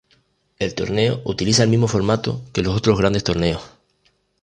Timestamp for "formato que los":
1.87-2.75